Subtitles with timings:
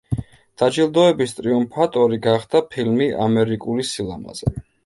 [0.61, 4.57] დაჯილდოების ტრიუმფატორი გახდა ფილმი „ამერიკული სილამაზე“.